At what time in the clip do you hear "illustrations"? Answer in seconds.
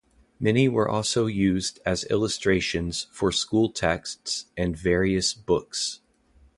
2.05-3.05